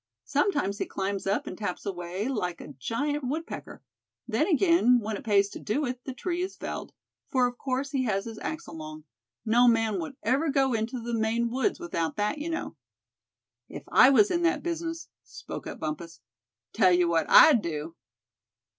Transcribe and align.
Sometimes 0.25 0.79
he 0.79 0.85
climbs 0.87 1.27
up, 1.27 1.45
and 1.45 1.55
taps 1.55 1.85
away 1.85 2.27
like 2.27 2.59
a 2.59 2.69
giant 2.73 3.23
woodpecker. 3.23 3.83
Then 4.27 4.47
again, 4.47 4.97
when 4.99 5.15
it 5.15 5.23
pays 5.23 5.47
to 5.49 5.59
do 5.59 5.85
it, 5.85 6.03
the 6.05 6.13
tree 6.15 6.41
is 6.41 6.55
felled; 6.55 6.91
for 7.29 7.45
of 7.45 7.59
course 7.59 7.91
he 7.91 8.01
has 8.05 8.25
his 8.25 8.39
axe 8.39 8.65
along; 8.65 9.03
no 9.45 9.67
man 9.67 9.99
would 9.99 10.15
ever 10.23 10.49
go 10.49 10.73
into 10.73 10.99
the 10.99 11.13
Maine 11.13 11.51
woods 11.51 11.79
without 11.79 12.15
that, 12.15 12.39
you 12.39 12.49
know." 12.49 12.75
"If 13.69 13.83
I 13.91 14.09
was 14.09 14.31
in 14.31 14.41
that 14.41 14.63
business," 14.63 15.07
spoke 15.23 15.67
up 15.67 15.79
Bumpus, 15.79 16.19
"tell 16.73 16.91
you 16.91 17.07
what 17.07 17.29
I'd 17.29 17.61
do." 17.61 17.95